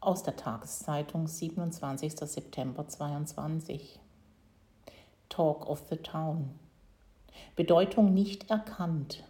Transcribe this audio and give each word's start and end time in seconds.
aus 0.00 0.22
der 0.22 0.34
Tageszeitung 0.34 1.26
27. 1.26 2.16
September 2.16 2.88
22. 2.88 4.00
Talk 5.28 5.68
of 5.68 5.82
the 5.90 5.98
Town. 5.98 6.58
Bedeutung 7.54 8.14
nicht 8.14 8.48
erkannt. 8.50 9.24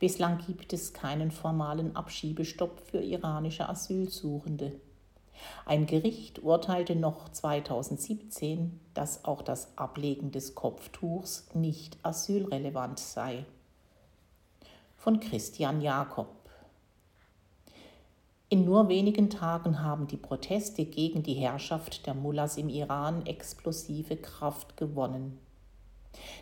Bislang 0.00 0.38
gibt 0.38 0.72
es 0.72 0.92
keinen 0.92 1.30
formalen 1.30 1.94
Abschiebestopp 1.94 2.80
für 2.80 3.00
iranische 3.00 3.68
Asylsuchende. 3.68 4.72
Ein 5.64 5.86
Gericht 5.86 6.42
urteilte 6.42 6.96
noch 6.96 7.28
2017, 7.28 8.80
dass 8.94 9.24
auch 9.24 9.42
das 9.42 9.78
Ablegen 9.78 10.32
des 10.32 10.56
Kopftuchs 10.56 11.46
nicht 11.54 11.96
asylrelevant 12.02 12.98
sei. 12.98 13.46
Von 14.96 15.20
Christian 15.20 15.80
Jakob. 15.80 16.41
In 18.52 18.66
nur 18.66 18.90
wenigen 18.90 19.30
Tagen 19.30 19.82
haben 19.82 20.08
die 20.08 20.18
Proteste 20.18 20.84
gegen 20.84 21.22
die 21.22 21.32
Herrschaft 21.32 22.06
der 22.06 22.12
Mullahs 22.12 22.58
im 22.58 22.68
Iran 22.68 23.24
explosive 23.24 24.18
Kraft 24.18 24.76
gewonnen. 24.76 25.38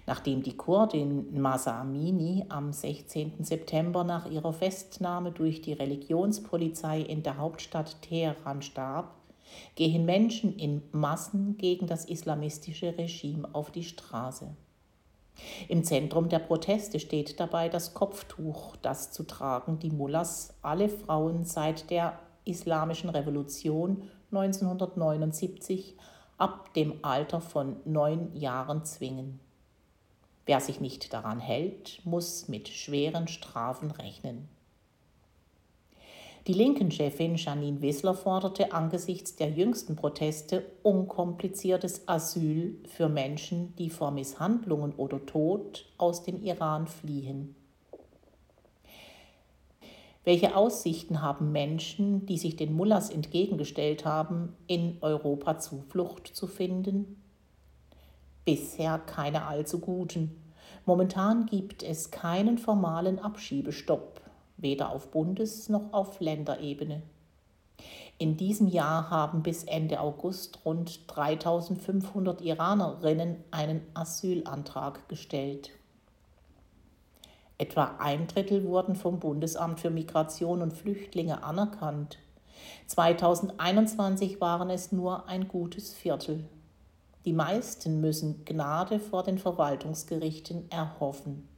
Nachdem 0.08 0.42
die 0.42 0.56
Kurdin 0.56 1.40
Masa 1.40 1.80
Amini 1.80 2.44
am 2.48 2.72
16. 2.72 3.44
September 3.44 4.02
nach 4.02 4.28
ihrer 4.28 4.52
Festnahme 4.52 5.30
durch 5.30 5.62
die 5.62 5.72
Religionspolizei 5.72 7.00
in 7.00 7.22
der 7.22 7.38
Hauptstadt 7.38 8.02
Teheran 8.02 8.62
starb, 8.62 9.14
gehen 9.76 10.04
Menschen 10.04 10.56
in 10.58 10.82
Massen 10.90 11.58
gegen 11.58 11.86
das 11.86 12.06
islamistische 12.06 12.98
Regime 12.98 13.48
auf 13.52 13.70
die 13.70 13.84
Straße. 13.84 14.56
Im 15.68 15.84
Zentrum 15.84 16.28
der 16.28 16.38
Proteste 16.38 17.00
steht 17.00 17.38
dabei 17.40 17.68
das 17.68 17.94
Kopftuch, 17.94 18.76
das 18.76 19.12
zu 19.12 19.24
tragen 19.24 19.78
die 19.78 19.90
Mullahs 19.90 20.54
alle 20.62 20.88
Frauen 20.88 21.44
seit 21.44 21.90
der 21.90 22.18
Islamischen 22.44 23.10
Revolution 23.10 24.08
1979 24.32 25.96
ab 26.38 26.72
dem 26.74 26.94
Alter 27.02 27.40
von 27.40 27.76
neun 27.84 28.34
Jahren 28.34 28.84
zwingen. 28.84 29.40
Wer 30.46 30.60
sich 30.60 30.80
nicht 30.80 31.12
daran 31.12 31.38
hält, 31.38 32.00
muss 32.04 32.48
mit 32.48 32.68
schweren 32.68 33.28
Strafen 33.28 33.90
rechnen. 33.90 34.48
Die 36.50 36.56
Linken-Chefin 36.56 37.36
Janine 37.36 37.80
Wissler 37.80 38.12
forderte 38.12 38.72
angesichts 38.72 39.36
der 39.36 39.50
jüngsten 39.50 39.94
Proteste 39.94 40.64
unkompliziertes 40.82 42.08
Asyl 42.08 42.76
für 42.88 43.08
Menschen, 43.08 43.76
die 43.76 43.88
vor 43.88 44.10
Misshandlungen 44.10 44.92
oder 44.96 45.24
Tod 45.26 45.86
aus 45.96 46.24
dem 46.24 46.42
Iran 46.42 46.88
fliehen. 46.88 47.54
Welche 50.24 50.56
Aussichten 50.56 51.22
haben 51.22 51.52
Menschen, 51.52 52.26
die 52.26 52.36
sich 52.36 52.56
den 52.56 52.72
Mullahs 52.72 53.10
entgegengestellt 53.10 54.04
haben, 54.04 54.56
in 54.66 54.98
Europa 55.02 55.60
Zuflucht 55.60 56.26
zu 56.26 56.48
finden? 56.48 57.22
Bisher 58.44 58.98
keine 58.98 59.46
allzu 59.46 59.78
guten. 59.78 60.42
Momentan 60.84 61.46
gibt 61.46 61.84
es 61.84 62.10
keinen 62.10 62.58
formalen 62.58 63.20
Abschiebestopp 63.20 64.20
weder 64.62 64.90
auf 64.90 65.10
Bundes- 65.10 65.68
noch 65.68 65.92
auf 65.92 66.20
Länderebene. 66.20 67.02
In 68.18 68.36
diesem 68.36 68.68
Jahr 68.68 69.08
haben 69.08 69.42
bis 69.42 69.64
Ende 69.64 70.00
August 70.00 70.58
rund 70.64 71.00
3500 71.06 72.42
Iranerinnen 72.42 73.42
einen 73.50 73.80
Asylantrag 73.94 75.08
gestellt. 75.08 75.70
Etwa 77.56 77.96
ein 77.98 78.26
Drittel 78.26 78.64
wurden 78.64 78.94
vom 78.94 79.20
Bundesamt 79.20 79.80
für 79.80 79.90
Migration 79.90 80.62
und 80.62 80.72
Flüchtlinge 80.72 81.42
anerkannt. 81.42 82.18
2021 82.88 84.40
waren 84.40 84.68
es 84.68 84.92
nur 84.92 85.26
ein 85.26 85.48
gutes 85.48 85.94
Viertel. 85.94 86.44
Die 87.24 87.32
meisten 87.32 88.00
müssen 88.00 88.44
Gnade 88.44 89.00
vor 89.00 89.22
den 89.22 89.38
Verwaltungsgerichten 89.38 90.70
erhoffen 90.70 91.48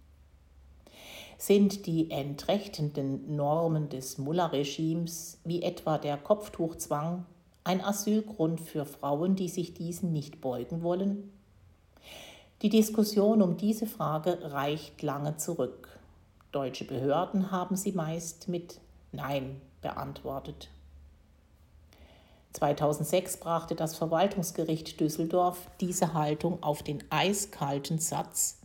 sind 1.47 1.87
die 1.87 2.13
entrechtenden 2.13 3.35
Normen 3.35 3.89
des 3.89 4.17
Mullah-Regimes, 4.17 5.41
wie 5.43 5.65
etwa 5.65 5.99
der 5.99 6.17
Kopftuchzwang, 6.17 7.27
ein 7.65 7.81
Asylgrund 7.81 8.61
für 8.61 8.85
Frauen, 8.85 9.35
die 9.35 9.49
sich 9.49 9.75
diesen 9.75 10.13
nicht 10.13 10.41
beugen 10.41 10.85
wollen? 10.85 11.33
Die 12.63 12.69
Diskussion 12.69 13.43
um 13.43 13.57
diese 13.57 13.87
Frage 13.87 14.53
reicht 14.53 15.03
lange 15.03 15.37
zurück. 15.37 15.89
Deutsche 16.53 16.85
Behörden 16.85 17.51
haben 17.51 17.75
sie 17.75 17.91
meist 17.91 18.47
mit 18.47 18.79
Nein 19.11 19.61
beantwortet. 19.81 20.69
2006 22.53 23.39
brachte 23.39 23.75
das 23.75 23.97
Verwaltungsgericht 23.97 25.01
Düsseldorf 25.01 25.67
diese 25.81 26.15
Haltung 26.15 26.63
auf 26.63 26.85
den 26.85 27.03
eiskalten 27.11 27.99
Satz, 27.99 28.62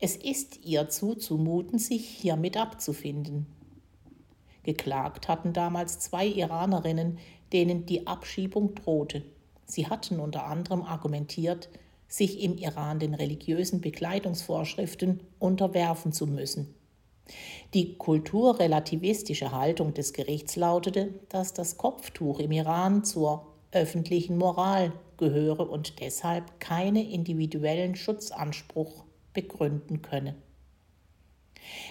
es 0.00 0.16
ist 0.16 0.64
ihr 0.64 0.88
zuzumuten, 0.88 1.78
sich 1.78 2.06
hiermit 2.08 2.56
abzufinden. 2.56 3.46
Geklagt 4.62 5.28
hatten 5.28 5.52
damals 5.52 5.98
zwei 5.98 6.26
Iranerinnen, 6.26 7.18
denen 7.52 7.84
die 7.84 8.06
Abschiebung 8.06 8.74
drohte. 8.74 9.22
Sie 9.66 9.88
hatten 9.88 10.18
unter 10.18 10.46
anderem 10.46 10.82
argumentiert, 10.82 11.68
sich 12.08 12.42
im 12.42 12.56
Iran 12.56 12.98
den 12.98 13.14
religiösen 13.14 13.80
Bekleidungsvorschriften 13.82 15.20
unterwerfen 15.38 16.12
zu 16.12 16.26
müssen. 16.26 16.74
Die 17.74 17.96
kulturrelativistische 17.96 19.52
Haltung 19.52 19.94
des 19.94 20.12
Gerichts 20.14 20.56
lautete, 20.56 21.14
dass 21.28 21.52
das 21.52 21.76
Kopftuch 21.76 22.40
im 22.40 22.52
Iran 22.52 23.04
zur 23.04 23.46
öffentlichen 23.70 24.38
Moral 24.38 24.92
gehöre 25.18 25.70
und 25.70 26.00
deshalb 26.00 26.58
keine 26.58 27.08
individuellen 27.08 27.94
Schutzanspruch 27.94 29.04
begründen 29.32 30.02
könne. 30.02 30.34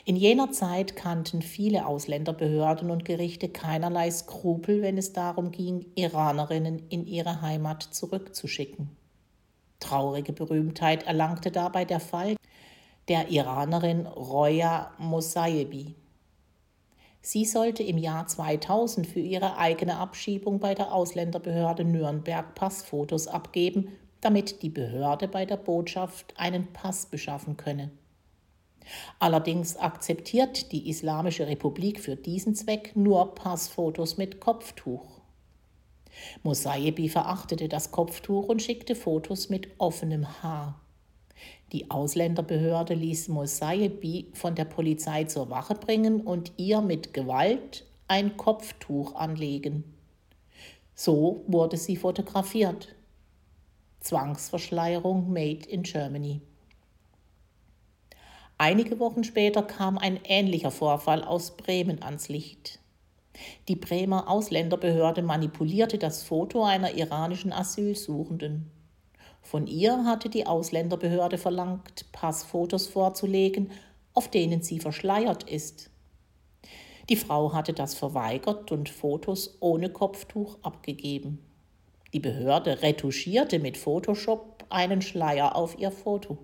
In 0.05 0.15
jener 0.15 0.51
Zeit 0.51 0.95
kannten 0.95 1.41
viele 1.41 1.85
Ausländerbehörden 1.85 2.89
und 2.91 3.05
Gerichte 3.05 3.49
keinerlei 3.49 4.09
Skrupel, 4.11 4.81
wenn 4.81 4.97
es 4.97 5.13
darum 5.13 5.51
ging, 5.51 5.85
Iranerinnen 5.95 6.83
in 6.89 7.05
ihre 7.05 7.41
Heimat 7.41 7.83
zurückzuschicken. 7.83 8.89
Traurige 9.79 10.33
Berühmtheit 10.33 11.03
erlangte 11.03 11.51
dabei 11.51 11.85
der 11.85 11.99
Fall 11.99 12.35
der 13.07 13.29
Iranerin 13.29 14.05
Roya 14.05 14.91
Mosayebi. 14.97 15.95
Sie 17.21 17.45
sollte 17.45 17.83
im 17.83 17.97
Jahr 17.97 18.27
2000 18.27 19.05
für 19.05 19.19
ihre 19.19 19.57
eigene 19.57 19.97
Abschiebung 19.97 20.59
bei 20.59 20.73
der 20.73 20.93
Ausländerbehörde 20.93 21.83
Nürnberg 21.83 22.55
Passfotos 22.55 23.27
abgeben 23.27 23.89
damit 24.21 24.61
die 24.61 24.69
Behörde 24.69 25.27
bei 25.27 25.45
der 25.45 25.57
Botschaft 25.57 26.33
einen 26.37 26.71
Pass 26.73 27.05
beschaffen 27.05 27.57
könne. 27.57 27.91
Allerdings 29.19 29.77
akzeptiert 29.77 30.71
die 30.71 30.89
Islamische 30.89 31.47
Republik 31.47 31.99
für 31.99 32.15
diesen 32.15 32.55
Zweck 32.55 32.95
nur 32.95 33.35
Passfotos 33.35 34.17
mit 34.17 34.39
Kopftuch. 34.39 35.19
Mosayebi 36.43 37.07
verachtete 37.09 37.69
das 37.69 37.91
Kopftuch 37.91 38.47
und 38.49 38.61
schickte 38.61 38.95
Fotos 38.95 39.49
mit 39.49 39.69
offenem 39.77 40.41
Haar. 40.41 40.81
Die 41.71 41.91
Ausländerbehörde 41.91 42.95
ließ 42.95 43.27
Mosayebi 43.27 44.31
von 44.33 44.55
der 44.55 44.65
Polizei 44.65 45.25
zur 45.25 45.49
Wache 45.49 45.75
bringen 45.75 46.21
und 46.21 46.51
ihr 46.57 46.81
mit 46.81 47.13
Gewalt 47.13 47.85
ein 48.07 48.37
Kopftuch 48.37 49.15
anlegen. 49.15 49.83
So 50.95 51.43
wurde 51.47 51.77
sie 51.77 51.95
fotografiert. 51.95 52.89
Zwangsverschleierung 53.99 55.31
Made 55.31 55.67
in 55.67 55.83
Germany. 55.83 56.41
Einige 58.57 58.99
Wochen 58.99 59.23
später 59.23 59.61
kam 59.61 59.97
ein 59.97 60.19
ähnlicher 60.23 60.71
Vorfall 60.71 61.23
aus 61.23 61.57
Bremen 61.57 62.01
ans 62.01 62.29
Licht. 62.29 62.79
Die 63.67 63.75
Bremer 63.75 64.29
Ausländerbehörde 64.29 65.21
manipulierte 65.21 65.97
das 65.97 66.23
Foto 66.23 66.63
einer 66.63 66.93
iranischen 66.93 67.51
Asylsuchenden. 67.51 68.71
Von 69.41 69.67
ihr 69.67 70.05
hatte 70.05 70.29
die 70.29 70.45
Ausländerbehörde 70.45 71.37
verlangt, 71.37 72.11
Passfotos 72.11 72.87
vorzulegen, 72.87 73.71
auf 74.13 74.29
denen 74.29 74.61
sie 74.61 74.79
verschleiert 74.79 75.43
ist. 75.43 75.89
Die 77.09 77.15
Frau 77.15 77.53
hatte 77.53 77.73
das 77.73 77.95
verweigert 77.95 78.71
und 78.71 78.87
Fotos 78.87 79.57
ohne 79.59 79.89
Kopftuch 79.89 80.57
abgegeben. 80.61 81.48
Die 82.13 82.19
Behörde 82.19 82.81
retuschierte 82.81 83.59
mit 83.59 83.77
Photoshop 83.77 84.65
einen 84.69 85.01
Schleier 85.01 85.55
auf 85.55 85.77
ihr 85.77 85.91
Foto. 85.91 86.37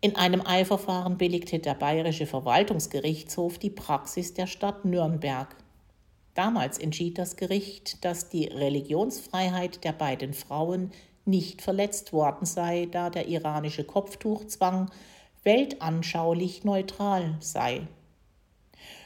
In 0.00 0.16
einem 0.16 0.44
Eilverfahren 0.44 1.16
billigte 1.16 1.58
der 1.58 1.74
Bayerische 1.74 2.26
Verwaltungsgerichtshof 2.26 3.58
die 3.58 3.70
Praxis 3.70 4.34
der 4.34 4.46
Stadt 4.46 4.84
Nürnberg. 4.84 5.56
Damals 6.34 6.78
entschied 6.78 7.18
das 7.18 7.36
Gericht, 7.36 8.04
dass 8.04 8.28
die 8.28 8.46
Religionsfreiheit 8.46 9.84
der 9.84 9.92
beiden 9.92 10.34
Frauen 10.34 10.90
nicht 11.24 11.62
verletzt 11.62 12.12
worden 12.12 12.46
sei, 12.46 12.88
da 12.90 13.10
der 13.10 13.28
iranische 13.28 13.84
Kopftuchzwang 13.84 14.90
weltanschaulich 15.44 16.64
neutral 16.64 17.36
sei. 17.40 17.86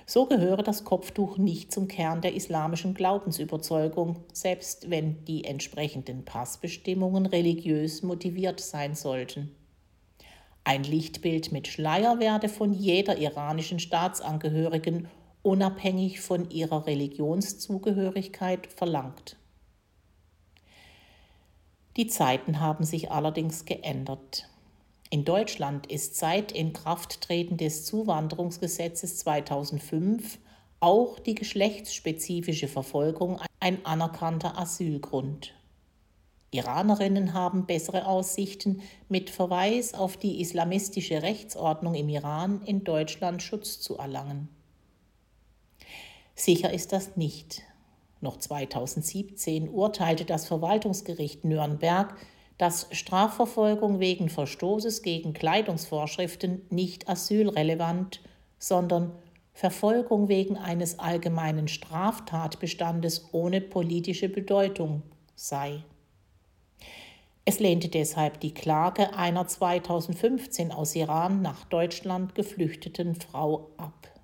So 0.08 0.26
gehöre 0.26 0.62
das 0.62 0.84
Kopftuch 0.84 1.36
nicht 1.36 1.72
zum 1.72 1.88
Kern 1.88 2.20
der 2.20 2.34
islamischen 2.34 2.94
Glaubensüberzeugung, 2.94 4.24
selbst 4.32 4.88
wenn 4.88 5.24
die 5.24 5.44
entsprechenden 5.44 6.24
Passbestimmungen 6.24 7.26
religiös 7.26 8.04
motiviert 8.04 8.60
sein 8.60 8.94
sollten. 8.94 9.50
Ein 10.62 10.84
Lichtbild 10.84 11.50
mit 11.50 11.66
Schleier 11.66 12.20
werde 12.20 12.48
von 12.48 12.72
jeder 12.72 13.18
iranischen 13.18 13.80
Staatsangehörigen 13.80 15.08
unabhängig 15.42 16.20
von 16.20 16.50
ihrer 16.50 16.86
Religionszugehörigkeit 16.86 18.68
verlangt. 18.68 19.36
Die 21.96 22.06
Zeiten 22.06 22.60
haben 22.60 22.84
sich 22.84 23.10
allerdings 23.10 23.64
geändert. 23.64 24.48
In 25.10 25.24
Deutschland 25.24 25.86
ist 25.86 26.16
seit 26.16 26.50
Inkrafttreten 26.52 27.56
des 27.56 27.84
Zuwanderungsgesetzes 27.84 29.18
2005 29.18 30.38
auch 30.80 31.18
die 31.20 31.34
geschlechtsspezifische 31.34 32.68
Verfolgung 32.68 33.40
ein 33.60 33.84
anerkannter 33.86 34.58
Asylgrund. 34.58 35.54
Iranerinnen 36.50 37.34
haben 37.34 37.66
bessere 37.66 38.06
Aussichten, 38.06 38.82
mit 39.08 39.30
Verweis 39.30 39.94
auf 39.94 40.16
die 40.16 40.40
islamistische 40.40 41.22
Rechtsordnung 41.22 41.94
im 41.94 42.08
Iran 42.08 42.62
in 42.62 42.82
Deutschland 42.84 43.42
Schutz 43.42 43.80
zu 43.80 43.96
erlangen. 43.96 44.48
Sicher 46.34 46.72
ist 46.72 46.92
das 46.92 47.16
nicht. 47.16 47.62
Noch 48.20 48.38
2017 48.38 49.68
urteilte 49.68 50.24
das 50.24 50.46
Verwaltungsgericht 50.46 51.44
Nürnberg, 51.44 52.16
dass 52.58 52.88
Strafverfolgung 52.90 54.00
wegen 54.00 54.28
Verstoßes 54.28 55.02
gegen 55.02 55.32
Kleidungsvorschriften 55.34 56.62
nicht 56.70 57.08
asylrelevant, 57.08 58.20
sondern 58.58 59.12
Verfolgung 59.52 60.28
wegen 60.28 60.56
eines 60.56 60.98
allgemeinen 60.98 61.68
Straftatbestandes 61.68 63.28
ohne 63.32 63.60
politische 63.60 64.28
Bedeutung 64.28 65.02
sei. 65.34 65.82
Es 67.44 67.60
lehnte 67.60 67.88
deshalb 67.88 68.40
die 68.40 68.52
Klage 68.52 69.14
einer 69.14 69.46
2015 69.46 70.72
aus 70.72 70.96
Iran 70.96 71.42
nach 71.42 71.64
Deutschland 71.66 72.34
geflüchteten 72.34 73.14
Frau 73.14 73.70
ab. 73.76 74.15